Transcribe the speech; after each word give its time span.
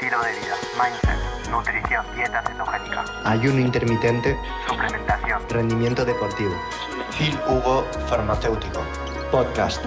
estilo 0.00 0.22
de 0.22 0.30
vida, 0.30 0.54
mindset, 0.78 1.50
nutrición, 1.50 2.06
dieta 2.14 2.40
cetogénica, 2.46 3.04
ayuno 3.24 3.58
intermitente, 3.58 4.36
suplementación, 4.68 5.42
rendimiento 5.50 6.04
deportivo. 6.04 6.52
Phil 7.18 7.36
Hugo 7.48 7.82
Farmacéutico. 8.06 8.80
Podcast. 9.32 9.84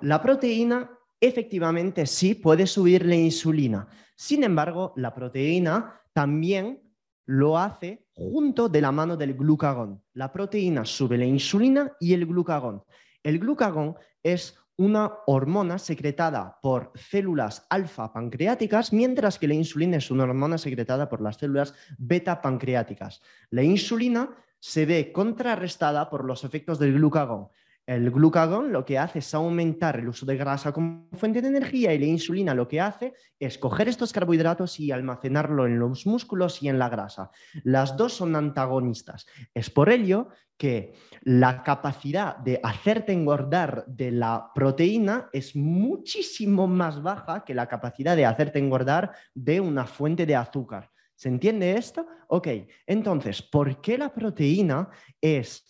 La 0.00 0.22
proteína 0.22 0.90
efectivamente 1.20 2.06
sí 2.06 2.34
puede 2.34 2.66
subir 2.66 3.04
la 3.04 3.16
insulina. 3.16 3.86
Sin 4.16 4.42
embargo, 4.42 4.94
la 4.96 5.14
proteína 5.14 6.00
también 6.14 6.80
lo 7.26 7.58
hace 7.58 8.06
junto 8.14 8.70
de 8.70 8.80
la 8.80 8.90
mano 8.90 9.18
del 9.18 9.34
glucagón. 9.34 10.02
La 10.14 10.32
proteína 10.32 10.86
sube 10.86 11.18
la 11.18 11.26
insulina 11.26 11.92
y 12.00 12.14
el 12.14 12.24
glucagón. 12.24 12.84
El 13.22 13.38
glucagón 13.38 13.96
es 14.22 14.58
una 14.78 15.12
hormona 15.26 15.78
secretada 15.78 16.60
por 16.62 16.92
células 16.94 17.66
alfa 17.68 18.12
pancreáticas, 18.12 18.92
mientras 18.92 19.38
que 19.38 19.48
la 19.48 19.54
insulina 19.54 19.96
es 19.96 20.10
una 20.10 20.22
hormona 20.22 20.56
secretada 20.56 21.08
por 21.08 21.20
las 21.20 21.36
células 21.36 21.74
beta 21.98 22.40
pancreáticas. 22.40 23.20
La 23.50 23.64
insulina 23.64 24.30
se 24.60 24.86
ve 24.86 25.12
contrarrestada 25.12 26.08
por 26.08 26.24
los 26.24 26.44
efectos 26.44 26.78
del 26.78 26.94
glucagón. 26.94 27.48
El 27.88 28.10
glucagón 28.10 28.70
lo 28.70 28.84
que 28.84 28.98
hace 28.98 29.20
es 29.20 29.34
aumentar 29.34 29.98
el 29.98 30.10
uso 30.10 30.26
de 30.26 30.36
grasa 30.36 30.72
como 30.72 31.08
fuente 31.14 31.40
de 31.40 31.48
energía 31.48 31.94
y 31.94 31.98
la 31.98 32.04
insulina 32.04 32.52
lo 32.52 32.68
que 32.68 32.82
hace 32.82 33.14
es 33.38 33.56
coger 33.56 33.88
estos 33.88 34.12
carbohidratos 34.12 34.78
y 34.78 34.92
almacenarlo 34.92 35.64
en 35.64 35.78
los 35.78 36.06
músculos 36.06 36.62
y 36.62 36.68
en 36.68 36.78
la 36.78 36.90
grasa. 36.90 37.30
Las 37.64 37.96
dos 37.96 38.12
son 38.12 38.36
antagonistas. 38.36 39.26
Es 39.54 39.70
por 39.70 39.88
ello 39.88 40.28
que 40.58 40.92
la 41.22 41.62
capacidad 41.62 42.36
de 42.36 42.60
hacerte 42.62 43.14
engordar 43.14 43.86
de 43.86 44.10
la 44.10 44.50
proteína 44.54 45.30
es 45.32 45.56
muchísimo 45.56 46.66
más 46.66 47.02
baja 47.02 47.42
que 47.42 47.54
la 47.54 47.68
capacidad 47.68 48.16
de 48.16 48.26
hacerte 48.26 48.58
engordar 48.58 49.12
de 49.32 49.62
una 49.62 49.86
fuente 49.86 50.26
de 50.26 50.36
azúcar. 50.36 50.90
¿Se 51.14 51.30
entiende 51.30 51.72
esto? 51.72 52.06
Ok, 52.26 52.48
entonces, 52.86 53.40
¿por 53.40 53.80
qué 53.80 53.96
la 53.96 54.12
proteína 54.12 54.90
es 55.22 55.64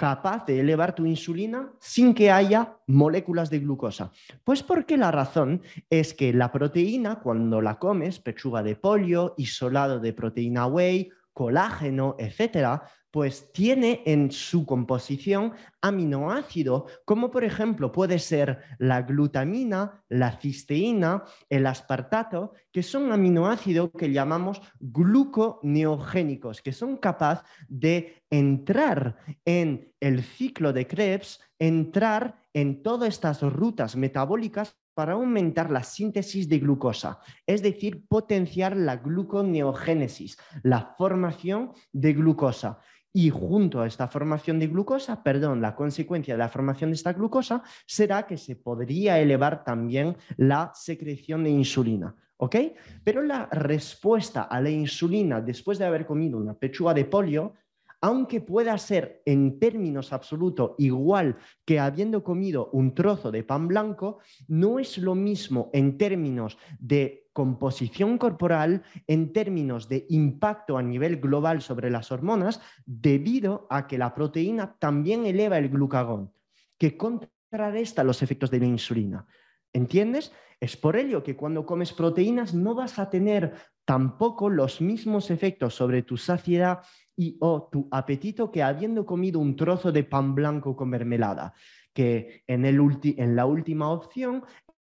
capaz 0.00 0.46
de 0.46 0.58
elevar 0.58 0.94
tu 0.94 1.04
insulina 1.04 1.74
sin 1.78 2.14
que 2.14 2.30
haya 2.30 2.78
moléculas 2.86 3.50
de 3.50 3.58
glucosa? 3.58 4.10
Pues 4.44 4.62
porque 4.62 4.96
la 4.96 5.10
razón 5.10 5.60
es 5.90 6.14
que 6.14 6.32
la 6.32 6.50
proteína, 6.50 7.20
cuando 7.20 7.60
la 7.60 7.78
comes, 7.78 8.18
pechuga 8.18 8.62
de 8.62 8.76
pollo, 8.76 9.34
isolado 9.36 10.00
de 10.00 10.14
proteína 10.14 10.66
whey, 10.66 11.10
colágeno, 11.32 12.16
etcétera, 12.18 12.82
pues 13.10 13.52
tiene 13.52 14.02
en 14.06 14.30
su 14.30 14.64
composición 14.64 15.52
aminoácido, 15.80 16.86
como 17.04 17.30
por 17.30 17.44
ejemplo 17.44 17.90
puede 17.90 18.18
ser 18.18 18.60
la 18.78 19.02
glutamina, 19.02 20.04
la 20.08 20.38
cisteína, 20.38 21.24
el 21.48 21.66
aspartato, 21.66 22.52
que 22.70 22.82
son 22.82 23.12
aminoácidos 23.12 23.90
que 23.98 24.12
llamamos 24.12 24.60
gluconeogénicos, 24.78 26.62
que 26.62 26.72
son 26.72 26.96
capaces 26.98 27.44
de 27.68 28.22
entrar 28.30 29.16
en 29.44 29.92
el 29.98 30.22
ciclo 30.22 30.72
de 30.72 30.86
Krebs, 30.86 31.40
entrar 31.58 32.36
en 32.52 32.82
todas 32.82 33.08
estas 33.08 33.42
rutas 33.42 33.96
metabólicas 33.96 34.76
para 35.00 35.14
aumentar 35.14 35.70
la 35.70 35.82
síntesis 35.82 36.46
de 36.46 36.58
glucosa, 36.58 37.20
es 37.46 37.62
decir, 37.62 38.06
potenciar 38.06 38.76
la 38.76 38.96
gluconeogénesis, 38.96 40.36
la 40.62 40.94
formación 40.98 41.72
de 41.90 42.12
glucosa. 42.12 42.80
Y 43.10 43.30
junto 43.30 43.80
a 43.80 43.86
esta 43.86 44.08
formación 44.08 44.58
de 44.58 44.66
glucosa, 44.66 45.22
perdón, 45.22 45.62
la 45.62 45.74
consecuencia 45.74 46.34
de 46.34 46.38
la 46.38 46.50
formación 46.50 46.90
de 46.90 46.96
esta 46.96 47.14
glucosa 47.14 47.62
será 47.86 48.26
que 48.26 48.36
se 48.36 48.56
podría 48.56 49.18
elevar 49.18 49.64
también 49.64 50.18
la 50.36 50.70
secreción 50.74 51.44
de 51.44 51.48
insulina. 51.48 52.14
¿Ok? 52.36 52.56
Pero 53.02 53.22
la 53.22 53.46
respuesta 53.46 54.42
a 54.42 54.60
la 54.60 54.68
insulina 54.68 55.40
después 55.40 55.78
de 55.78 55.86
haber 55.86 56.04
comido 56.04 56.36
una 56.36 56.52
pechuga 56.52 56.92
de 56.92 57.06
polio 57.06 57.54
aunque 58.00 58.40
pueda 58.40 58.76
ser 58.78 59.22
en 59.26 59.58
términos 59.58 60.12
absolutos 60.12 60.72
igual 60.78 61.36
que 61.64 61.78
habiendo 61.78 62.24
comido 62.24 62.70
un 62.72 62.94
trozo 62.94 63.30
de 63.30 63.44
pan 63.44 63.68
blanco, 63.68 64.18
no 64.48 64.78
es 64.78 64.98
lo 64.98 65.14
mismo 65.14 65.70
en 65.72 65.98
términos 65.98 66.58
de 66.78 67.28
composición 67.32 68.18
corporal, 68.18 68.82
en 69.06 69.32
términos 69.32 69.88
de 69.88 70.06
impacto 70.08 70.76
a 70.76 70.82
nivel 70.82 71.20
global 71.20 71.62
sobre 71.62 71.90
las 71.90 72.10
hormonas, 72.10 72.60
debido 72.86 73.66
a 73.70 73.86
que 73.86 73.98
la 73.98 74.14
proteína 74.14 74.76
también 74.78 75.26
eleva 75.26 75.58
el 75.58 75.68
glucagón, 75.68 76.32
que 76.76 76.96
contrarresta 76.96 78.02
los 78.04 78.22
efectos 78.22 78.50
de 78.50 78.60
la 78.60 78.66
insulina. 78.66 79.26
¿Entiendes? 79.72 80.32
Es 80.58 80.76
por 80.76 80.96
ello 80.96 81.22
que 81.22 81.36
cuando 81.36 81.64
comes 81.64 81.92
proteínas 81.92 82.52
no 82.52 82.74
vas 82.74 82.98
a 82.98 83.08
tener 83.08 83.54
tampoco 83.90 84.48
los 84.48 84.80
mismos 84.80 85.32
efectos 85.32 85.74
sobre 85.74 86.04
tu 86.04 86.16
saciedad 86.16 86.78
y 87.16 87.36
o 87.40 87.68
tu 87.72 87.88
apetito 87.90 88.52
que 88.52 88.62
habiendo 88.62 89.04
comido 89.04 89.40
un 89.40 89.56
trozo 89.56 89.90
de 89.90 90.04
pan 90.04 90.32
blanco 90.32 90.76
con 90.76 90.90
mermelada, 90.90 91.54
que 91.92 92.44
en, 92.46 92.64
el 92.66 92.78
en 93.02 93.34
la 93.34 93.46
última 93.46 93.90
opción 93.90 94.44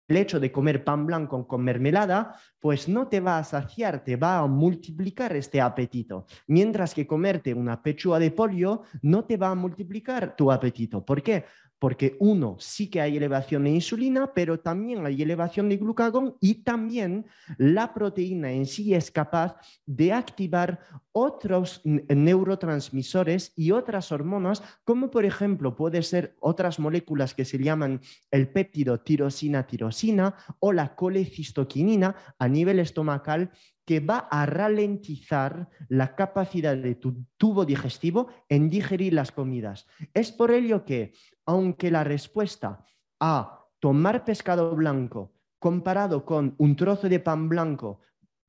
el 0.08 0.18
hecho 0.18 0.40
de 0.40 0.52
comer 0.52 0.84
pan 0.84 1.08
blanco 1.08 1.48
con 1.48 1.64
mermelada, 1.64 2.36
pues 2.60 2.88
no 2.88 3.08
te 3.08 3.22
va 3.22 3.40
a 3.40 3.44
saciar, 3.44 4.04
te 4.04 4.18
va 4.18 4.38
a 4.38 4.46
multiplicar 4.46 5.36
este 5.36 5.60
apetito. 5.60 6.28
Mientras 6.46 6.94
que 6.94 7.08
comerte 7.08 7.56
una 7.56 7.82
pechuga 7.82 8.20
de 8.20 8.30
pollo 8.30 8.84
no 9.02 9.24
te 9.24 9.36
va 9.38 9.50
a 9.50 9.56
multiplicar 9.56 10.36
tu 10.36 10.52
apetito. 10.52 11.04
¿Por 11.04 11.24
qué? 11.24 11.46
Porque 11.82 12.16
uno, 12.20 12.58
sí 12.60 12.92
que 12.92 13.02
hay 13.02 13.18
elevación 13.18 13.64
de 13.64 13.72
insulina, 13.72 14.36
pero 14.36 14.60
también 14.60 15.04
hay 15.04 15.20
elevación 15.20 15.68
de 15.68 15.78
glucagón 15.78 16.38
y 16.40 16.62
también 16.62 17.26
la 17.58 17.92
proteína 17.96 18.52
en 18.52 18.68
sí 18.68 18.94
es 18.94 19.10
capaz 19.10 19.56
de 19.88 20.14
activar 20.14 20.82
otros 21.12 21.82
neurotransmisores 21.84 23.54
y 23.56 23.72
otras 23.72 24.12
hormonas, 24.12 24.62
como 24.84 25.10
por 25.10 25.26
ejemplo 25.26 25.76
puede 25.76 26.04
ser 26.04 26.36
otras 26.40 26.78
moléculas 26.78 27.34
que 27.34 27.46
se 27.46 27.58
llaman 27.58 28.00
el 28.30 28.50
péptido 28.50 29.00
tirosina-tirosina 29.00 30.36
o 30.60 30.74
la 30.74 30.96
colecistoquinina 30.96 32.16
a 32.38 32.48
nivel 32.48 32.78
estomacal 32.78 33.50
que 33.92 34.00
va 34.00 34.20
a 34.32 34.46
ralentizar 34.46 35.68
la 35.90 36.16
capacidad 36.16 36.78
de 36.78 36.96
tu 36.96 37.26
tubo 37.36 37.66
digestivo 37.66 38.30
en 38.48 38.70
digerir 38.70 39.12
las 39.12 39.34
comidas. 39.34 39.86
Es 40.14 40.32
por 40.32 40.52
ello 40.52 40.86
que, 40.86 41.12
aunque 41.46 41.92
la 41.92 42.06
respuesta 42.06 42.86
a 43.20 43.66
tomar 43.82 44.24
pescado 44.24 44.74
blanco 44.78 45.34
comparado 45.60 46.24
con 46.24 46.56
un 46.58 46.78
trozo 46.78 47.10
de 47.10 47.20
pan 47.20 47.50
blanco 47.50 48.00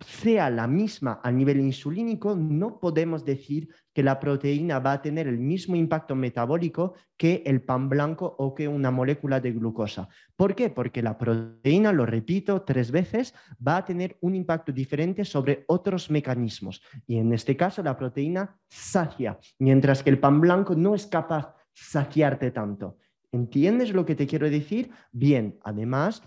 sea 0.03 0.51
la 0.51 0.67
misma 0.67 1.21
a 1.23 1.31
nivel 1.31 1.61
insulínico, 1.61 2.35
no 2.37 2.79
podemos 2.79 3.25
decir 3.25 3.69
que 3.93 4.03
la 4.03 4.19
proteína 4.19 4.79
va 4.79 4.93
a 4.93 5.03
tener 5.03 5.27
el 5.27 5.39
mismo 5.39 5.77
impacto 5.77 6.15
metabólico 6.15 6.95
que 7.17 7.43
el 7.47 7.63
pan 7.63 7.89
blanco 7.89 8.35
o 8.39 8.55
que 8.55 8.69
una 8.69 8.91
molécula 8.91 9.41
de 9.41 9.53
glucosa. 9.53 10.09
¿Por 10.37 10.55
qué? 10.55 10.71
Porque 10.71 11.03
la 11.03 11.19
proteína, 11.19 11.93
lo 11.93 12.07
repito 12.07 12.63
tres 12.63 12.91
veces, 12.91 13.35
va 13.67 13.79
a 13.79 13.85
tener 13.85 14.17
un 14.21 14.35
impacto 14.35 14.73
diferente 14.73 15.25
sobre 15.25 15.65
otros 15.69 16.11
mecanismos. 16.11 16.83
Y 17.07 17.19
en 17.19 17.33
este 17.33 17.57
caso, 17.57 17.83
la 17.83 17.97
proteína 17.97 18.59
sacia, 18.69 19.39
mientras 19.59 20.03
que 20.03 20.11
el 20.11 20.19
pan 20.19 20.41
blanco 20.41 20.75
no 20.75 20.95
es 20.95 21.07
capaz 21.07 21.55
de 21.55 21.63
saciarte 21.75 22.51
tanto. 22.51 22.99
¿Entiendes 23.33 23.93
lo 23.95 24.05
que 24.05 24.15
te 24.15 24.27
quiero 24.27 24.51
decir? 24.51 24.91
Bien, 25.11 25.59
además, 25.63 26.23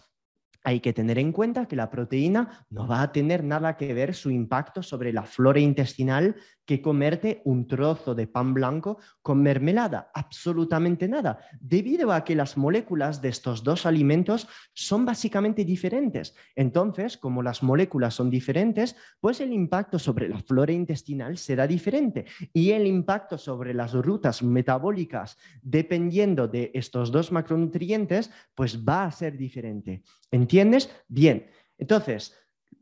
hay 0.66 0.80
que 0.80 0.94
tener 0.94 1.20
en 1.20 1.32
cuenta 1.32 1.68
que 1.68 1.76
la 1.76 1.90
proteína 1.90 2.66
no 2.72 2.88
va 2.88 3.04
a 3.04 3.12
tener 3.12 3.44
nada 3.44 3.78
que 3.78 3.94
ver 3.94 4.16
su 4.16 4.32
impacto 4.32 4.82
sobre 4.82 5.14
la 5.14 5.24
flora 5.24 5.60
intestinal 5.60 6.36
que 6.66 6.82
comerte 6.82 7.42
un 7.46 7.68
trozo 7.68 8.16
de 8.16 8.28
pan 8.28 8.54
blanco 8.54 8.98
con 9.22 9.42
mermelada, 9.42 10.12
absolutamente 10.14 11.08
nada, 11.08 11.40
debido 11.60 12.12
a 12.12 12.24
que 12.24 12.36
las 12.36 12.58
moléculas 12.58 13.22
de 13.22 13.30
estos 13.30 13.64
dos 13.64 13.86
alimentos 13.86 14.48
son 14.74 15.06
básicamente 15.06 15.64
diferentes. 15.64 16.36
Entonces, 16.56 17.18
como 17.18 17.44
las 17.44 17.64
moléculas 17.64 18.16
son 18.16 18.30
diferentes, 18.30 18.96
pues 19.20 19.40
el 19.42 19.54
impacto 19.54 20.00
sobre 20.00 20.28
la 20.28 20.40
flora 20.40 20.74
intestinal 20.74 21.38
será 21.38 21.68
diferente 21.68 22.26
y 22.54 22.72
el 22.72 22.88
impacto 22.88 23.38
sobre 23.38 23.74
las 23.74 23.94
rutas 23.94 24.42
metabólicas, 24.44 25.38
dependiendo 25.62 26.48
de 26.48 26.72
estos 26.74 27.12
dos 27.12 27.32
macronutrientes, 27.32 28.32
pues 28.54 28.84
va 28.84 29.06
a 29.06 29.12
ser 29.12 29.38
diferente. 29.38 30.04
¿Entiendes? 30.32 30.90
Bien. 31.08 31.48
Entonces, 31.78 32.36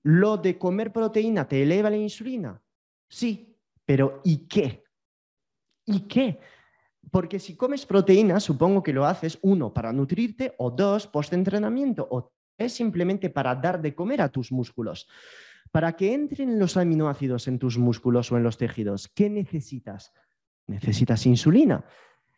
¿lo 0.04 0.38
de 0.38 0.58
comer 0.58 0.92
proteína 0.92 1.48
te 1.48 1.64
eleva 1.64 1.90
la 1.90 1.98
insulina? 1.98 2.62
Sí, 3.08 3.53
pero 3.86 4.22
¿y 4.24 4.48
qué? 4.48 4.84
¿Y 5.86 6.02
qué? 6.02 6.40
Porque 7.12 7.40
si 7.40 7.56
comes 7.56 7.86
proteína, 7.86 8.40
supongo 8.40 8.82
que 8.82 8.94
lo 8.94 9.06
haces, 9.06 9.38
uno, 9.42 9.74
para 9.74 9.92
nutrirte, 9.92 10.56
o 10.58 10.72
dos, 10.72 11.08
post-entrenamiento, 11.08 12.08
o 12.10 12.32
tres, 12.58 12.74
simplemente 12.74 13.30
para 13.30 13.56
dar 13.56 13.82
de 13.82 13.94
comer 13.94 14.22
a 14.22 14.30
tus 14.30 14.52
músculos. 14.52 15.08
Para 15.72 15.96
que 15.96 16.14
entren 16.14 16.60
los 16.60 16.78
aminoácidos 16.78 17.48
en 17.48 17.60
tus 17.60 17.78
músculos 17.78 18.32
o 18.32 18.38
en 18.38 18.44
los 18.44 18.58
tejidos, 18.58 19.10
¿qué 19.10 19.30
necesitas? 19.30 20.14
Necesitas 20.68 21.26
insulina. 21.26 21.84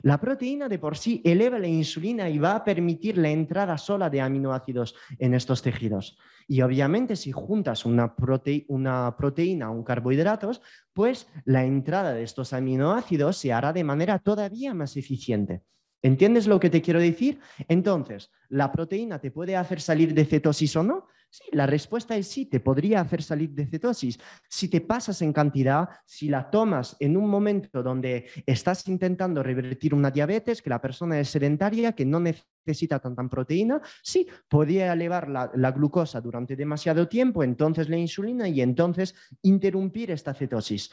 La 0.02 0.20
proteína 0.20 0.70
de 0.70 0.80
por 0.80 0.98
sí 0.98 1.22
eleva 1.26 1.58
la 1.58 1.68
insulina 1.68 2.30
y 2.30 2.38
va 2.38 2.56
a 2.56 2.64
permitir 2.64 3.18
la 3.18 3.30
entrada 3.30 3.78
sola 3.78 4.10
de 4.10 4.22
aminoácidos 4.22 4.96
en 5.18 5.34
estos 5.34 5.62
tejidos. 5.62 6.18
Y 6.48 6.62
obviamente 6.62 7.16
si 7.16 7.32
juntas 7.32 7.86
una, 7.86 8.16
proteína 8.16 9.66
a 9.66 9.70
un 9.72 9.84
carbohidratos, 9.84 10.62
pues 10.94 11.28
la 11.46 11.66
entrada 11.66 12.14
de 12.14 12.24
estos 12.24 12.54
aminoácidos 12.54 13.38
se 13.38 13.52
hará 13.52 13.74
de 13.74 13.84
manera 13.84 14.20
todavía 14.20 14.74
más 14.74 14.96
eficiente. 14.96 15.64
¿Entiendes 16.02 16.48
lo 16.48 16.60
que 16.60 16.70
te 16.70 16.82
quiero 16.82 17.00
decir? 17.00 17.40
Entonces, 17.68 18.32
¿la 18.50 18.72
proteína 18.72 19.20
te 19.20 19.32
puede 19.32 19.56
hacer 19.56 19.82
salir 19.82 20.14
de 20.14 20.26
cetosis 20.26 20.76
o 20.76 20.84
no? 20.84 21.08
Sí, 21.30 21.44
la 21.52 21.66
respuesta 21.66 22.16
es 22.16 22.28
sí, 22.28 22.46
te 22.46 22.62
podría 22.62 23.02
hacer 23.02 23.22
salir 23.22 23.50
de 23.50 23.66
cetosis. 23.66 24.18
Si 24.48 24.70
te 24.70 24.80
pasas 24.80 25.22
en 25.22 25.34
cantidad, 25.34 25.90
si 26.06 26.30
la 26.30 26.50
tomas 26.50 26.96
en 27.00 27.18
un 27.18 27.30
momento 27.30 27.84
donde 27.84 28.28
estás 28.46 28.88
intentando 28.88 29.44
revertir 29.44 29.94
una 29.94 30.12
diabetes, 30.12 30.62
que 30.62 30.70
la 30.70 30.82
persona 30.82 31.20
es 31.20 31.30
sedentaria, 31.30 31.92
que 31.92 32.06
no 32.06 32.22
necesita 32.22 33.00
tanta 33.00 33.28
proteína, 33.28 33.82
sí, 34.02 34.28
podría 34.48 34.94
elevar 34.94 35.30
la, 35.30 35.52
la 35.56 35.72
glucosa 35.72 36.22
durante 36.22 36.56
demasiado 36.56 37.08
tiempo, 37.10 37.44
entonces 37.44 37.90
la 37.90 37.98
insulina 37.98 38.48
y 38.48 38.62
entonces 38.62 39.14
interrumpir 39.42 40.12
esta 40.12 40.34
cetosis. 40.34 40.92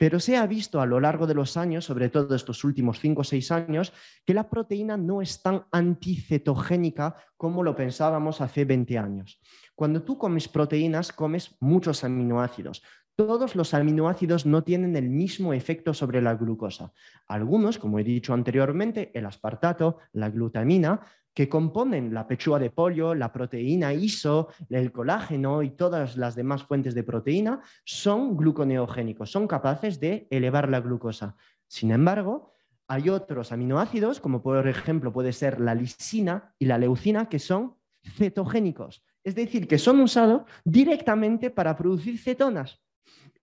Pero 0.00 0.18
se 0.18 0.38
ha 0.38 0.46
visto 0.46 0.80
a 0.80 0.86
lo 0.86 0.98
largo 0.98 1.26
de 1.26 1.34
los 1.34 1.58
años, 1.58 1.84
sobre 1.84 2.08
todo 2.08 2.34
estos 2.34 2.64
últimos 2.64 2.98
5 3.00 3.20
o 3.20 3.24
6 3.24 3.52
años, 3.52 3.92
que 4.24 4.32
la 4.32 4.48
proteína 4.48 4.96
no 4.96 5.20
es 5.20 5.42
tan 5.42 5.66
anticetogénica 5.70 7.16
como 7.36 7.62
lo 7.62 7.76
pensábamos 7.76 8.40
hace 8.40 8.64
20 8.64 8.96
años. 8.96 9.42
Cuando 9.74 10.02
tú 10.02 10.16
comes 10.16 10.48
proteínas, 10.48 11.12
comes 11.12 11.54
muchos 11.60 12.02
aminoácidos. 12.02 12.82
Todos 13.14 13.54
los 13.54 13.74
aminoácidos 13.74 14.46
no 14.46 14.64
tienen 14.64 14.96
el 14.96 15.10
mismo 15.10 15.52
efecto 15.52 15.92
sobre 15.92 16.22
la 16.22 16.34
glucosa. 16.34 16.94
Algunos, 17.26 17.78
como 17.78 17.98
he 17.98 18.02
dicho 18.02 18.32
anteriormente, 18.32 19.10
el 19.12 19.26
aspartato, 19.26 19.98
la 20.12 20.30
glutamina, 20.30 21.02
que 21.34 21.48
componen 21.48 22.12
la 22.12 22.26
pechuga 22.26 22.58
de 22.58 22.70
pollo, 22.70 23.14
la 23.14 23.32
proteína 23.32 23.92
ISO, 23.92 24.48
el 24.68 24.92
colágeno 24.92 25.62
y 25.62 25.70
todas 25.70 26.16
las 26.16 26.34
demás 26.34 26.64
fuentes 26.64 26.94
de 26.94 27.04
proteína, 27.04 27.60
son 27.84 28.36
gluconeogénicos, 28.36 29.30
son 29.30 29.46
capaces 29.46 30.00
de 30.00 30.26
elevar 30.30 30.68
la 30.68 30.80
glucosa. 30.80 31.36
Sin 31.66 31.92
embargo, 31.92 32.52
hay 32.88 33.08
otros 33.08 33.52
aminoácidos, 33.52 34.18
como 34.20 34.42
por 34.42 34.66
ejemplo 34.66 35.12
puede 35.12 35.32
ser 35.32 35.60
la 35.60 35.74
lisina 35.74 36.54
y 36.58 36.64
la 36.64 36.78
leucina, 36.78 37.28
que 37.28 37.38
son 37.38 37.76
cetogénicos, 38.02 39.04
es 39.22 39.34
decir, 39.34 39.68
que 39.68 39.78
son 39.78 40.00
usados 40.00 40.42
directamente 40.64 41.50
para 41.50 41.76
producir 41.76 42.18
cetonas. 42.18 42.80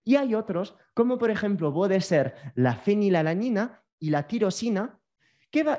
Y 0.03 0.15
hay 0.15 0.35
otros, 0.35 0.75
como 0.93 1.17
por 1.17 1.29
ejemplo 1.29 1.73
puede 1.73 2.01
ser 2.01 2.35
la 2.55 2.75
fenilalanina 2.75 3.83
y 3.99 4.09
la 4.09 4.27
tirosina 4.27 4.99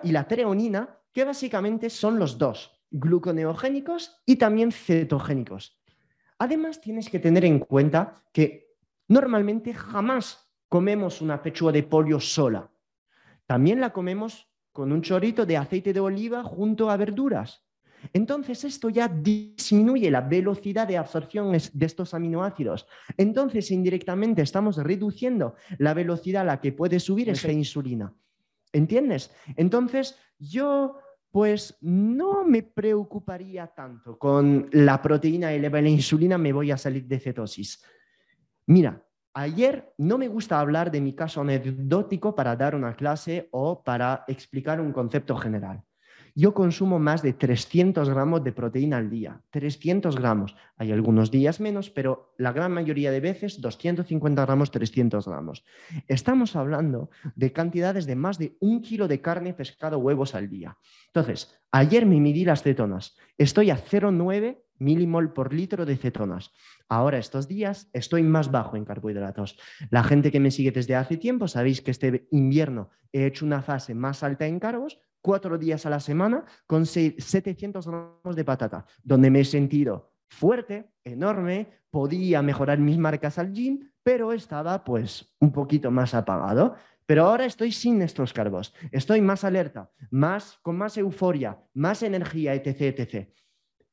y 0.03 0.13
la 0.13 0.27
treonina, 0.27 0.99
que 1.19 1.25
básicamente 1.25 1.91
son 1.91 2.17
los 2.17 2.39
dos, 2.39 2.79
gluconeogénicos 2.93 4.23
y 4.25 4.37
también 4.37 4.71
cetogénicos. 4.71 5.77
Además, 6.39 6.81
tienes 6.81 7.11
que 7.11 7.19
tener 7.19 7.45
en 7.45 7.59
cuenta 7.59 8.23
que 8.33 8.77
normalmente 9.09 9.75
jamás 9.75 10.49
comemos 10.69 11.21
una 11.21 11.43
pechuga 11.43 11.73
de 11.73 11.83
pollo 11.83 12.21
sola. 12.21 12.71
También 13.47 13.81
la 13.81 13.93
comemos 13.93 14.49
con 14.71 14.93
un 14.93 15.03
chorrito 15.03 15.45
de 15.45 15.57
aceite 15.57 15.93
de 15.93 15.99
oliva 15.99 16.45
junto 16.45 16.89
a 16.89 16.97
verduras. 16.97 17.65
Entonces, 18.13 18.63
esto 18.63 18.89
ya 18.89 19.09
disminuye 19.09 20.13
la 20.13 20.21
velocidad 20.21 20.87
de 20.87 20.99
absorción 20.99 21.51
de 21.51 21.87
estos 21.87 22.15
aminoácidos. 22.15 22.87
Entonces, 23.17 23.73
indirectamente 23.73 24.43
estamos 24.43 24.77
reduciendo 24.77 25.57
la 25.79 25.95
velocidad 25.95 26.43
a 26.43 26.53
la 26.53 26.61
que 26.61 26.71
puede 26.71 27.01
subir 27.01 27.29
esta 27.29 27.51
insulina. 27.51 28.15
¿Entiendes? 28.73 29.33
Entonces, 29.57 30.17
yo 30.39 31.01
pues 31.31 31.77
no 31.81 32.45
me 32.45 32.63
preocuparía 32.63 33.67
tanto 33.69 34.19
con 34.19 34.69
la 34.73 35.01
proteína 35.01 35.53
elevada 35.53 35.83
la 35.83 35.91
insulina, 35.91 36.39
me 36.39 36.53
voy 36.53 36.71
a 36.71 36.79
salir 36.79 37.07
de 37.07 37.21
cetosis. 37.21 37.85
Mira, 38.67 39.05
ayer 39.35 39.93
no 39.99 40.19
me 40.19 40.29
gusta 40.29 40.59
hablar 40.59 40.91
de 40.91 41.01
mi 41.01 41.15
caso 41.15 41.41
anecdótico 41.41 42.35
para 42.35 42.57
dar 42.57 42.75
una 42.75 42.95
clase 42.95 43.49
o 43.53 43.83
para 43.83 44.25
explicar 44.27 44.81
un 44.81 44.93
concepto 44.93 45.37
general. 45.37 45.83
Yo 46.41 46.55
consumo 46.55 47.01
más 47.01 47.21
de 47.23 47.33
300 47.33 48.09
gramos 48.09 48.45
de 48.45 48.53
proteína 48.53 48.99
al 48.99 49.11
día. 49.11 49.43
300 49.51 50.15
gramos. 50.15 50.55
Hay 50.77 50.93
algunos 50.93 51.33
días 51.33 51.59
menos, 51.59 51.91
pero 51.91 52.33
la 52.39 52.53
gran 52.53 52.71
mayoría 52.71 53.11
de 53.11 53.19
veces 53.19 53.61
250 53.61 54.47
gramos, 54.47 54.71
300 54.71 55.27
gramos. 55.27 55.65
Estamos 56.07 56.55
hablando 56.55 57.11
de 57.35 57.53
cantidades 57.53 58.07
de 58.07 58.15
más 58.15 58.39
de 58.39 58.57
un 58.61 58.83
kilo 58.83 59.09
de 59.09 59.21
carne, 59.21 59.53
pescado, 59.53 59.99
huevos 59.99 60.37
al 60.37 60.49
día. 60.49 60.79
Entonces, 61.07 61.59
ayer 61.73 62.07
me 62.07 62.21
midí 62.21 62.45
las 62.45 62.63
cetonas. 62.63 63.17
Estoy 63.37 63.71
a 63.71 63.77
0,9 63.77 64.63
milimol 64.79 65.33
por 65.33 65.53
litro 65.53 65.87
de 65.87 65.97
cetonas. 65.97 66.53
Ahora, 66.89 67.19
estos 67.19 67.49
días, 67.49 67.91
estoy 67.93 68.23
más 68.23 68.53
bajo 68.53 68.77
en 68.77 68.85
carbohidratos. 68.85 69.59
La 69.91 70.05
gente 70.05 70.31
que 70.31 70.39
me 70.39 70.53
sigue 70.53 70.71
desde 70.71 70.95
hace 70.95 71.17
tiempo, 71.17 71.49
sabéis 71.49 71.81
que 71.81 71.91
este 71.91 72.29
invierno 72.31 72.91
he 73.13 73.27
hecho 73.27 73.45
una 73.45 73.61
fase 73.61 73.97
más 73.97 74.23
alta 74.23 74.47
en 74.47 74.61
carbos, 74.61 75.01
cuatro 75.21 75.59
días 75.59 75.87
a 75.87 75.91
la 75.91 76.01
semana 76.01 76.45
con 76.67 76.87
700 76.87 77.87
gramos 77.87 78.37
de 78.37 78.45
patata, 78.45 78.87
donde 79.03 79.31
me 79.31 79.41
he 79.41 79.45
sentido 79.45 80.13
fuerte, 80.29 80.91
enorme, 81.05 81.81
podía 81.91 82.43
mejorar 82.43 82.79
mis 82.79 82.99
marcas 82.99 83.39
al 83.39 83.53
gym, 83.53 83.91
pero 84.03 84.33
estaba 84.33 84.85
pues 84.85 85.35
un 85.41 85.53
poquito 85.53 85.91
más 85.91 86.15
apagado. 86.15 86.77
Pero 87.07 87.25
ahora 87.25 87.47
estoy 87.47 87.73
sin 87.73 88.03
estos 88.03 88.35
carbos, 88.35 88.75
estoy 88.93 89.23
más 89.23 89.43
alerta, 89.43 89.91
más, 90.11 90.59
con 90.61 90.77
más 90.77 90.99
euforia, 90.99 91.59
más 91.73 92.03
energía, 92.03 92.55
etc, 92.55 92.99
etc. 92.99 93.29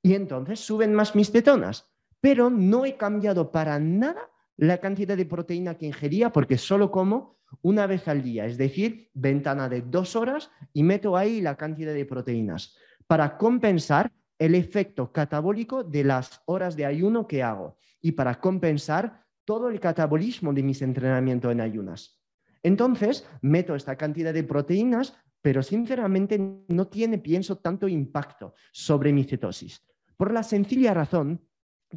Y 0.02 0.16
entonces 0.16 0.60
suben 0.60 0.94
más 0.94 1.16
mis 1.16 1.32
tetonas, 1.32 1.90
pero 2.20 2.50
no 2.50 2.86
he 2.86 2.98
cambiado 2.98 3.52
para 3.52 3.80
nada 3.80 4.30
la 4.58 4.80
cantidad 4.80 5.18
de 5.18 5.26
proteína 5.26 5.76
que 5.76 5.86
ingería 5.86 6.32
porque 6.32 6.58
solo 6.58 6.92
como 6.92 7.36
una 7.62 7.88
vez 7.88 8.08
al 8.08 8.22
día, 8.22 8.46
es 8.46 8.58
decir, 8.58 9.10
ventana 9.14 9.70
de 9.70 9.82
dos 9.82 10.16
horas 10.16 10.52
y 10.74 10.84
meto 10.84 11.16
ahí 11.16 11.42
la 11.42 11.56
cantidad 11.56 11.94
de 11.94 12.06
proteínas 12.06 12.78
para 13.08 13.38
compensar 13.38 14.12
el 14.38 14.56
efecto 14.56 15.12
catabólico 15.12 15.84
de 15.84 16.04
las 16.04 16.42
horas 16.46 16.76
de 16.76 16.86
ayuno 16.86 17.28
que 17.28 17.44
hago 17.44 17.78
y 18.02 18.14
para 18.14 18.40
compensar 18.40 19.26
todo 19.46 19.70
el 19.70 19.80
catabolismo 19.80 20.54
de 20.54 20.64
mis 20.64 20.82
entrenamientos 20.82 21.52
en 21.52 21.62
ayunas. 21.62 22.20
Entonces, 22.64 23.28
meto 23.42 23.76
esta 23.76 23.96
cantidad 23.96 24.34
de 24.34 24.44
proteínas, 24.44 25.16
pero 25.42 25.62
sinceramente 25.62 26.40
no 26.68 26.88
tiene, 26.88 27.20
pienso, 27.20 27.60
tanto 27.60 27.88
impacto 27.88 28.56
sobre 28.72 29.14
mi 29.14 29.24
cetosis. 29.24 29.86
Por 30.18 30.34
la 30.34 30.42
sencilla 30.42 30.94
razón 30.94 31.42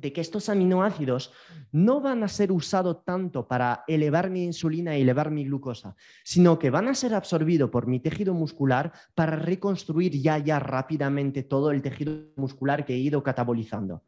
de 0.00 0.12
que 0.12 0.20
estos 0.20 0.48
aminoácidos 0.48 1.32
no 1.72 2.00
van 2.00 2.22
a 2.22 2.28
ser 2.28 2.52
usados 2.52 3.04
tanto 3.04 3.48
para 3.48 3.84
elevar 3.86 4.30
mi 4.30 4.44
insulina 4.44 4.96
y 4.96 5.02
elevar 5.02 5.30
mi 5.30 5.44
glucosa, 5.44 5.96
sino 6.24 6.58
que 6.58 6.70
van 6.70 6.88
a 6.88 6.94
ser 6.94 7.14
absorbidos 7.14 7.70
por 7.70 7.86
mi 7.86 8.00
tejido 8.00 8.34
muscular 8.34 8.92
para 9.14 9.36
reconstruir 9.36 10.12
ya 10.20 10.38
ya 10.38 10.58
rápidamente 10.58 11.42
todo 11.42 11.70
el 11.70 11.82
tejido 11.82 12.32
muscular 12.36 12.84
que 12.84 12.94
he 12.94 12.98
ido 12.98 13.22
catabolizando. 13.22 14.04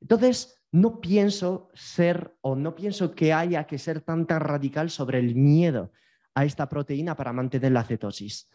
Entonces, 0.00 0.62
no 0.72 1.00
pienso 1.00 1.70
ser 1.74 2.34
o 2.40 2.54
no 2.54 2.74
pienso 2.74 3.14
que 3.14 3.32
haya 3.32 3.66
que 3.66 3.78
ser 3.78 4.00
tan, 4.00 4.26
tan 4.26 4.40
radical 4.40 4.88
sobre 4.90 5.18
el 5.18 5.34
miedo 5.34 5.92
a 6.34 6.44
esta 6.44 6.68
proteína 6.68 7.16
para 7.16 7.32
mantener 7.32 7.72
la 7.72 7.84
cetosis. 7.84 8.48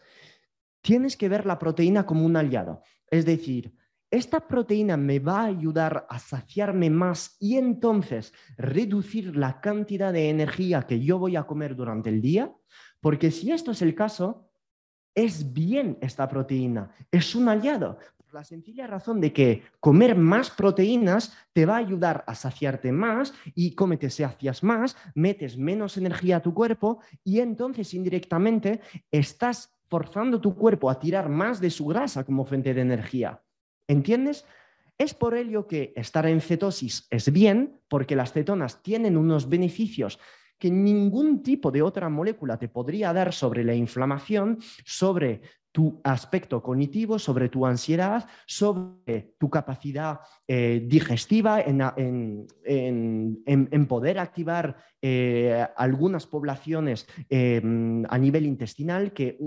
Tienes 0.80 1.16
que 1.16 1.28
ver 1.28 1.46
la 1.46 1.58
proteína 1.58 2.06
como 2.06 2.24
un 2.24 2.36
aliado, 2.36 2.82
es 3.10 3.24
decir, 3.24 3.74
esta 4.10 4.46
proteína 4.46 4.96
me 4.96 5.18
va 5.18 5.40
a 5.40 5.46
ayudar 5.46 6.06
a 6.08 6.18
saciarme 6.18 6.90
más 6.90 7.36
y 7.40 7.56
entonces 7.56 8.32
reducir 8.56 9.36
la 9.36 9.60
cantidad 9.60 10.12
de 10.12 10.30
energía 10.30 10.82
que 10.82 11.00
yo 11.00 11.18
voy 11.18 11.36
a 11.36 11.44
comer 11.44 11.74
durante 11.74 12.10
el 12.10 12.20
día, 12.20 12.52
porque 13.00 13.30
si 13.30 13.50
esto 13.50 13.72
es 13.72 13.82
el 13.82 13.94
caso, 13.94 14.48
es 15.14 15.52
bien 15.52 15.98
esta 16.00 16.28
proteína, 16.28 16.90
es 17.10 17.34
un 17.34 17.48
aliado, 17.48 17.98
por 18.16 18.34
la 18.34 18.44
sencilla 18.44 18.86
razón 18.86 19.20
de 19.20 19.32
que 19.32 19.62
comer 19.80 20.16
más 20.16 20.50
proteínas 20.50 21.36
te 21.52 21.64
va 21.64 21.74
a 21.76 21.78
ayudar 21.78 22.22
a 22.26 22.34
saciarte 22.34 22.92
más 22.92 23.32
y 23.54 23.74
como 23.74 23.96
te 23.98 24.10
sacias 24.10 24.62
más, 24.62 24.96
metes 25.14 25.56
menos 25.56 25.96
energía 25.96 26.36
a 26.36 26.42
tu 26.42 26.52
cuerpo 26.52 27.00
y 27.24 27.40
entonces 27.40 27.94
indirectamente 27.94 28.80
estás 29.10 29.72
forzando 29.88 30.40
tu 30.40 30.54
cuerpo 30.54 30.90
a 30.90 30.98
tirar 30.98 31.28
más 31.28 31.60
de 31.60 31.70
su 31.70 31.86
grasa 31.86 32.24
como 32.24 32.44
fuente 32.44 32.74
de 32.74 32.80
energía. 32.80 33.40
¿Entiendes? 33.88 34.44
Es 34.98 35.14
por 35.14 35.34
ello 35.34 35.66
que 35.66 35.92
estar 35.96 36.26
en 36.26 36.40
cetosis 36.40 37.06
es 37.10 37.30
bien, 37.30 37.80
porque 37.88 38.16
las 38.16 38.32
cetonas 38.32 38.82
tienen 38.82 39.16
unos 39.16 39.48
beneficios 39.48 40.18
que 40.58 40.70
ningún 40.70 41.42
tipo 41.42 41.70
de 41.70 41.82
otra 41.82 42.08
molécula 42.08 42.58
te 42.58 42.68
podría 42.68 43.12
dar 43.12 43.34
sobre 43.34 43.62
la 43.62 43.74
inflamación, 43.74 44.58
sobre 44.84 45.42
tu 45.70 46.00
aspecto 46.04 46.62
cognitivo, 46.62 47.18
sobre 47.18 47.50
tu 47.50 47.66
ansiedad, 47.66 48.26
sobre 48.46 49.34
tu 49.38 49.50
capacidad 49.50 50.20
eh, 50.48 50.82
digestiva, 50.86 51.60
en, 51.60 52.46
poder 53.86 54.18
activar 54.18 54.74
eh, 55.02 55.66
algunas 55.76 56.26
poblaciones 56.26 57.06
em, 57.28 58.04
a 58.08 58.16
nivel 58.16 58.46
intestinal 58.46 59.12
que 59.12 59.38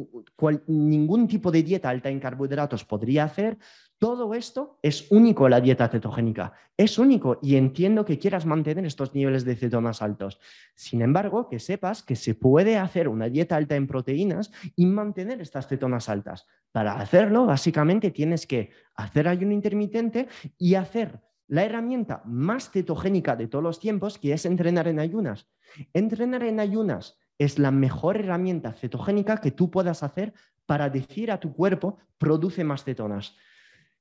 ningún 0.68 1.28
tipo 1.28 1.50
de 1.50 1.64
dieta 1.64 1.90
alta 1.90 2.10
en 2.10 2.20
carbohidratos 2.20 2.86
podría 2.86 3.24
hacer. 3.24 3.58
Todo 4.00 4.34
esto 4.34 4.80
es 4.82 5.12
único 5.12 5.46
en 5.46 5.52
la 5.52 5.60
dieta 5.60 5.90
cetogénica, 5.90 6.54
es 6.78 6.98
único 6.98 7.38
y 7.42 7.58
entiendo 7.58 8.06
que 8.06 8.18
quieras 8.18 8.46
mantener 8.46 8.86
estos 8.86 9.14
niveles 9.14 9.44
de 9.44 9.58
cetonas 9.58 10.02
altos. 10.02 10.40
Sin 10.74 11.02
embargo, 11.02 11.50
que 11.50 11.60
sepas 11.60 12.02
que 12.02 12.16
se 12.16 12.34
puede 12.34 12.78
hacer 12.78 13.10
una 13.10 13.28
dieta 13.28 13.58
alta 13.58 13.76
en 13.76 13.88
proteínas 13.88 14.52
y 14.78 14.86
mantener 14.86 15.42
estas 15.42 15.68
cetonas 15.68 16.08
altas. 16.08 16.48
Para 16.72 16.94
hacerlo, 16.94 17.46
básicamente 17.46 18.10
tienes 18.10 18.48
que 18.48 18.72
hacer 18.96 19.28
ayuno 19.28 19.52
intermitente 19.52 20.30
y 20.58 20.76
hacer 20.76 21.20
la 21.50 21.66
herramienta 21.66 22.22
más 22.24 22.72
cetogénica 22.72 23.36
de 23.36 23.48
todos 23.48 23.64
los 23.64 23.82
tiempos, 23.82 24.18
que 24.18 24.32
es 24.32 24.46
entrenar 24.46 24.88
en 24.88 25.00
ayunas. 25.00 25.50
Entrenar 25.94 26.44
en 26.44 26.62
ayunas 26.62 27.18
es 27.38 27.60
la 27.60 27.72
mejor 27.72 28.16
herramienta 28.16 28.72
cetogénica 28.72 29.42
que 29.42 29.52
tú 29.52 29.70
puedas 29.70 30.04
hacer 30.04 30.34
para 30.66 30.90
decir 30.90 31.32
a 31.32 31.40
tu 31.42 31.54
cuerpo, 31.54 31.98
produce 32.18 32.64
más 32.64 32.86
cetonas. 32.86 33.36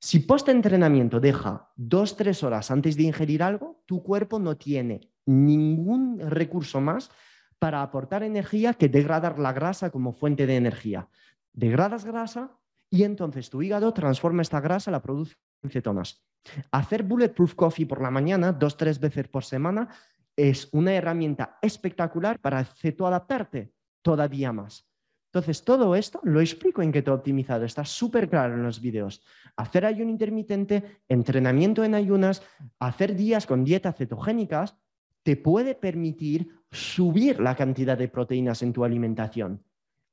Si 0.01 0.19
post-entrenamiento 0.19 1.19
deja 1.19 1.71
dos, 1.75 2.15
tres 2.15 2.41
horas 2.43 2.71
antes 2.71 2.95
de 2.95 3.03
ingerir 3.03 3.43
algo, 3.43 3.83
tu 3.85 4.01
cuerpo 4.01 4.39
no 4.39 4.55
tiene 4.55 5.11
ningún 5.25 6.19
recurso 6.19 6.79
más 6.79 7.11
para 7.59 7.81
aportar 7.81 8.23
energía 8.23 8.73
que 8.73 8.87
degradar 8.87 9.37
la 9.37 9.51
grasa 9.51 9.89
como 9.89 10.13
fuente 10.13 10.47
de 10.47 10.55
energía. 10.55 11.09
Degradas 11.51 12.05
grasa 12.05 12.57
y 12.89 13.03
entonces 13.03 13.49
tu 13.49 13.61
hígado 13.61 13.93
transforma 13.93 14.41
esta 14.41 14.61
grasa, 14.61 14.89
la 14.89 15.01
produce 15.01 15.35
en 15.61 15.69
cetonas. 15.69 16.23
Hacer 16.71 17.03
Bulletproof 17.03 17.53
Coffee 17.55 17.85
por 17.85 18.01
la 18.01 18.09
mañana, 18.09 18.53
dos, 18.53 18.77
tres 18.77 18.99
veces 18.99 19.27
por 19.27 19.43
semana, 19.43 19.89
es 20.37 20.69
una 20.71 20.93
herramienta 20.93 21.59
espectacular 21.61 22.39
para 22.39 22.63
cetoadaptarte 22.63 23.73
todavía 24.01 24.53
más. 24.53 24.88
Entonces, 25.31 25.63
todo 25.63 25.95
esto 25.95 26.19
lo 26.23 26.41
explico 26.41 26.81
en 26.81 26.91
he 26.93 27.09
optimizado, 27.11 27.63
está 27.63 27.85
súper 27.85 28.29
claro 28.29 28.55
en 28.55 28.63
los 28.63 28.81
vídeos. 28.81 29.21
Hacer 29.55 29.85
ayuno 29.85 30.09
intermitente, 30.09 31.01
entrenamiento 31.07 31.83
en 31.83 31.93
ayunas, 31.93 32.41
hacer 32.79 33.15
días 33.15 33.45
con 33.45 33.63
dietas 33.63 33.95
cetogénicas, 33.95 34.75
te 35.21 35.35
puede 35.37 35.75
permitir 35.75 36.49
subir 36.71 37.39
la 37.39 37.55
cantidad 37.55 37.95
de 37.95 38.07
proteínas 38.07 38.63
en 38.63 38.73
tu 38.73 38.83
alimentación, 38.83 39.63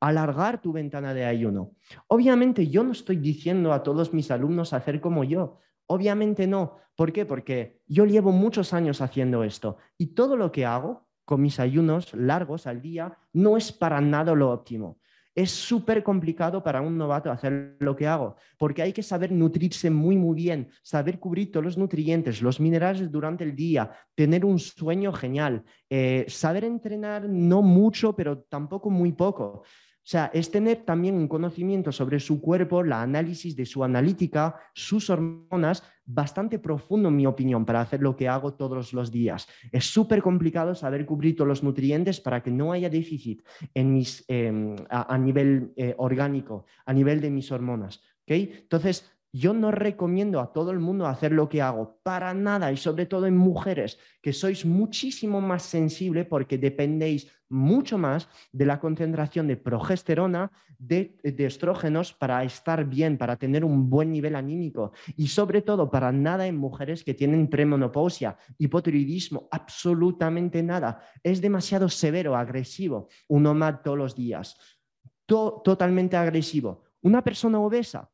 alargar 0.01 0.61
tu 0.61 0.73
ventana 0.73 1.15
de 1.15 1.25
ayuno. 1.25 1.73
Obviamente 2.09 2.67
yo 2.67 2.85
no 2.85 2.93
estoy 2.93 3.17
diciendo 3.17 3.73
a 3.73 3.83
todos 3.83 4.13
mis 4.13 4.31
alumnos 4.31 4.75
hacer 4.75 5.01
como 5.01 5.25
yo, 5.25 5.61
obviamente 5.87 6.47
no. 6.47 6.77
¿Por 6.95 7.11
qué? 7.15 7.25
Porque 7.25 7.81
yo 7.87 8.05
llevo 8.05 8.33
muchos 8.33 8.75
años 8.75 9.01
haciendo 9.01 9.45
esto 9.45 9.79
y 9.97 10.09
todo 10.09 10.37
lo 10.37 10.53
que 10.53 10.67
hago 10.67 11.07
con 11.25 11.41
mis 11.41 11.59
ayunos 11.59 12.13
largos 12.13 12.67
al 12.67 12.83
día 12.83 13.17
no 13.33 13.57
es 13.57 13.73
para 13.73 14.03
nada 14.03 14.35
lo 14.35 14.51
óptimo. 14.51 14.99
Es 15.37 15.51
súper 15.51 16.03
complicado 16.03 16.63
para 16.63 16.81
un 16.81 16.97
novato 16.97 17.31
hacer 17.31 17.77
lo 17.81 17.95
que 17.95 18.07
hago, 18.07 18.37
porque 18.57 18.81
hay 18.81 18.95
que 18.95 19.03
saber 19.03 19.31
nutrirse 19.31 19.91
muy, 19.91 20.17
muy 20.17 20.35
bien, 20.35 20.71
saber 20.83 21.19
cubrir 21.19 21.53
todos 21.53 21.63
los 21.63 21.77
nutrientes, 21.77 22.41
los 22.41 22.59
minerales 22.59 23.13
durante 23.13 23.45
el 23.45 23.55
día, 23.55 23.91
tener 24.15 24.47
un 24.47 24.59
sueño 24.59 25.13
genial, 25.13 25.63
eh, 25.91 26.25
saber 26.27 26.65
entrenar 26.65 27.29
no 27.29 27.61
mucho, 27.61 28.17
pero 28.17 28.39
tampoco 28.49 28.89
muy 28.89 29.13
poco. 29.13 29.63
O 30.07 30.09
sea, 30.09 30.31
es 30.33 30.53
tener 30.53 30.85
también 30.85 31.17
un 31.17 31.27
conocimiento 31.27 31.91
sobre 31.91 32.21
su 32.21 32.41
cuerpo, 32.41 32.85
la 32.85 33.03
análisis 33.03 33.57
de 33.57 33.67
su 33.67 33.83
analítica, 33.83 34.55
sus 34.73 35.11
hormonas, 35.11 35.83
bastante 36.05 36.61
profundo, 36.61 37.09
en 37.09 37.17
mi 37.17 37.27
opinión, 37.27 37.65
para 37.65 37.81
hacer 37.81 38.03
lo 38.03 38.15
que 38.15 38.29
hago 38.29 38.55
todos 38.55 38.93
los 38.93 39.11
días. 39.11 39.49
Es 39.73 39.87
súper 39.87 40.23
complicado 40.23 40.77
saber 40.77 41.05
cubrir 41.07 41.35
todos 41.35 41.49
los 41.49 41.65
nutrientes 41.65 42.21
para 42.21 42.41
que 42.41 42.53
no 42.53 42.71
haya 42.71 42.89
déficit 42.89 43.43
en 43.75 43.95
mis, 43.95 44.25
em, 44.29 44.77
a, 44.89 45.19
nivel 45.19 45.73
eh, 45.75 45.97
orgánico, 45.99 46.67
a 46.85 46.93
nivel 46.93 47.21
de 47.21 47.31
mis 47.31 47.51
hormonas. 47.51 48.01
¿okay? 48.23 48.61
Entonces, 48.63 49.11
yo 49.39 49.53
no 49.53 49.71
recomiendo 49.71 50.41
a 50.41 50.53
todo 50.53 50.71
el 50.71 50.79
mundo 50.79 51.07
hacer 51.07 51.33
lo 51.33 51.49
que 51.49 51.61
hago, 51.61 52.01
para 52.03 52.33
nada, 52.33 52.73
y 52.73 52.79
sobre 52.79 53.05
todo 53.05 53.27
en 53.27 53.37
mujeres, 53.37 53.99
que 54.23 54.33
sois 54.33 54.65
muchísimo 54.65 55.43
más 55.43 55.63
sensible 55.63 56.25
porque 56.25 56.57
dependéis 56.57 57.31
mucho 57.51 57.99
más 57.99 58.29
de 58.53 58.65
la 58.65 58.81
concentración 58.81 59.47
de 59.47 59.59
progesterona, 59.59 60.51
de, 60.79 61.17
estrógenos 61.23 62.15
para 62.15 62.43
estar 62.45 62.87
bien, 62.87 63.19
para 63.19 63.37
tener 63.37 63.63
un 63.63 63.91
buen 63.91 64.11
nivel 64.11 64.37
anímico 64.37 64.93
y 65.17 65.29
sobre 65.29 65.61
todo 65.61 65.91
para 65.91 66.13
nada 66.13 66.47
en 66.47 66.57
mujeres 66.57 67.05
que 67.05 67.15
tienen 67.15 67.49
premenopausia, 67.49 68.39
hipotiroidismo, 68.57 69.49
absolutamente 69.51 70.63
nada. 70.63 71.03
Es 71.23 71.43
demasiado 71.43 71.91
severo, 71.91 72.37
agresivo, 72.37 73.09
uno 73.29 73.55
más 73.55 73.83
todos 73.83 73.99
los 73.99 74.17
días, 74.17 74.57
totalmente 75.27 76.17
agresivo. 76.17 76.85
Una 77.03 77.23
persona 77.23 77.61
obesa, 77.61 78.11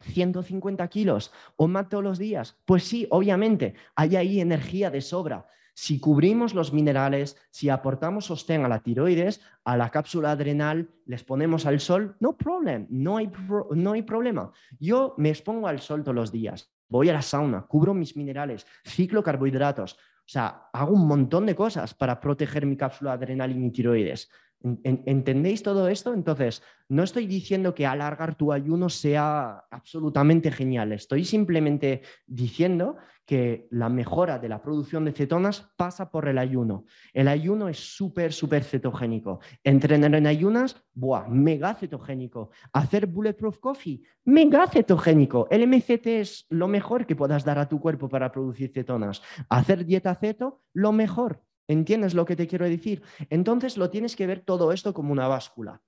150 0.00 0.86
kilos 0.88 1.32
o 1.56 1.68
más 1.68 1.88
todos 1.88 2.04
los 2.04 2.18
días? 2.18 2.56
Pues 2.64 2.84
sí, 2.84 3.06
obviamente, 3.10 3.74
hay 3.94 4.16
ahí 4.16 4.40
energía 4.40 4.90
de 4.90 5.00
sobra. 5.00 5.46
Si 5.74 5.98
cubrimos 5.98 6.52
los 6.52 6.72
minerales, 6.72 7.36
si 7.50 7.68
aportamos 7.68 8.26
sostén 8.26 8.64
a 8.64 8.68
la 8.68 8.80
tiroides, 8.80 9.40
a 9.64 9.76
la 9.76 9.90
cápsula 9.90 10.32
adrenal, 10.32 10.90
les 11.06 11.24
ponemos 11.24 11.64
al 11.64 11.80
sol, 11.80 12.16
no 12.20 12.36
problem, 12.36 12.86
no 12.90 13.16
hay, 13.16 13.30
no 13.70 13.92
hay 13.92 14.02
problema. 14.02 14.52
Yo 14.78 15.14
me 15.16 15.30
expongo 15.30 15.68
al 15.68 15.80
sol 15.80 16.02
todos 16.02 16.14
los 16.14 16.32
días, 16.32 16.70
voy 16.88 17.08
a 17.08 17.14
la 17.14 17.22
sauna, 17.22 17.62
cubro 17.62 17.94
mis 17.94 18.16
minerales, 18.16 18.66
ciclo 18.84 19.22
carbohidratos, 19.22 19.96
o 20.30 20.32
sea, 20.32 20.68
hago 20.72 20.94
un 20.94 21.08
montón 21.08 21.44
de 21.44 21.56
cosas 21.56 21.92
para 21.92 22.20
proteger 22.20 22.64
mi 22.64 22.76
cápsula 22.76 23.14
adrenal 23.14 23.50
y 23.50 23.54
mi 23.54 23.72
tiroides. 23.72 24.30
¿Entendéis 24.62 25.62
todo 25.62 25.88
esto? 25.88 26.12
Entonces, 26.12 26.62
no 26.88 27.02
estoy 27.02 27.26
diciendo 27.26 27.74
que 27.74 27.86
alargar 27.86 28.34
tu 28.34 28.52
ayuno 28.52 28.90
sea 28.90 29.64
absolutamente 29.70 30.50
genial, 30.50 30.92
estoy 30.92 31.24
simplemente 31.24 32.02
diciendo 32.26 32.96
que 33.24 33.68
la 33.70 33.88
mejora 33.88 34.40
de 34.40 34.48
la 34.48 34.60
producción 34.60 35.04
de 35.04 35.12
cetonas 35.12 35.72
pasa 35.76 36.10
por 36.10 36.28
el 36.28 36.36
ayuno. 36.36 36.84
El 37.12 37.28
ayuno 37.28 37.68
es 37.68 37.78
súper, 37.78 38.32
súper 38.32 38.64
cetogénico. 38.64 39.38
Entrenar 39.62 40.14
en 40.16 40.26
ayunas, 40.26 40.84
¡buah! 40.94 41.28
Mega 41.28 41.74
cetogénico. 41.74 42.50
Hacer 42.72 43.06
Bulletproof 43.06 43.58
Coffee, 43.58 44.02
mega 44.24 44.66
cetogénico. 44.66 45.46
El 45.48 45.68
MCT 45.68 46.06
es 46.06 46.46
lo 46.48 46.66
mejor 46.66 47.06
que 47.06 47.14
puedas 47.14 47.44
dar 47.44 47.60
a 47.60 47.68
tu 47.68 47.78
cuerpo 47.78 48.08
para 48.08 48.32
producir 48.32 48.72
cetonas. 48.74 49.22
Hacer 49.48 49.86
dieta 49.86 50.14
ceto, 50.16 50.62
lo 50.72 50.90
mejor. 50.90 51.40
¿Entiendes 51.70 52.14
lo 52.14 52.24
que 52.24 52.34
te 52.34 52.48
quiero 52.48 52.68
decir? 52.68 53.00
Entonces 53.28 53.76
lo 53.76 53.90
tienes 53.90 54.16
que 54.16 54.26
ver 54.26 54.40
todo 54.40 54.72
esto 54.72 54.92
como 54.92 55.12
una 55.12 55.28
báscula. 55.28 55.82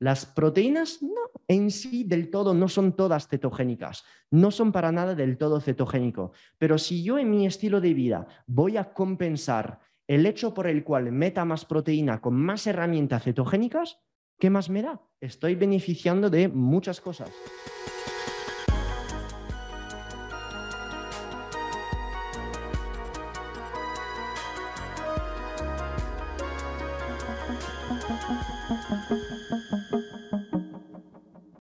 Las 0.00 0.26
proteínas 0.26 1.04
no, 1.04 1.30
en 1.46 1.70
sí 1.70 2.02
del 2.02 2.30
todo 2.30 2.52
no 2.52 2.68
son 2.68 2.96
todas 2.96 3.28
cetogénicas, 3.28 4.02
no 4.32 4.50
son 4.50 4.72
para 4.72 4.90
nada 4.90 5.14
del 5.14 5.38
todo 5.38 5.60
cetogénico, 5.60 6.32
pero 6.58 6.78
si 6.78 7.04
yo 7.04 7.16
en 7.16 7.30
mi 7.30 7.46
estilo 7.46 7.80
de 7.80 7.94
vida 7.94 8.26
voy 8.48 8.76
a 8.76 8.92
compensar 8.92 9.78
el 10.08 10.26
hecho 10.26 10.52
por 10.52 10.66
el 10.66 10.82
cual 10.82 11.12
meta 11.12 11.44
más 11.44 11.64
proteína 11.64 12.20
con 12.20 12.34
más 12.34 12.66
herramientas 12.66 13.22
cetogénicas, 13.22 14.00
¿qué 14.36 14.50
más 14.50 14.68
me 14.68 14.82
da? 14.82 15.00
Estoy 15.20 15.54
beneficiando 15.54 16.28
de 16.28 16.48
muchas 16.48 17.00
cosas. 17.00 17.30